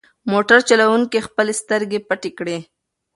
موټر 0.31 0.59
چلونکي 0.69 1.19
خپلې 1.27 1.53
سترګې 1.61 1.99
پټې 2.07 2.31
کړې. 2.37 2.57